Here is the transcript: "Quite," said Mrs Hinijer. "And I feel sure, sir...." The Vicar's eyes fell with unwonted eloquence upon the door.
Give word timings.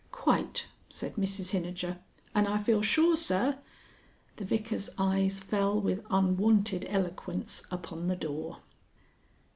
"Quite," 0.11 0.65
said 0.89 1.13
Mrs 1.15 1.51
Hinijer. 1.51 1.99
"And 2.33 2.47
I 2.47 2.57
feel 2.57 2.81
sure, 2.81 3.15
sir...." 3.15 3.59
The 4.37 4.45
Vicar's 4.45 4.89
eyes 4.97 5.41
fell 5.41 5.79
with 5.79 6.03
unwonted 6.09 6.87
eloquence 6.89 7.61
upon 7.69 8.07
the 8.07 8.15
door. 8.15 8.61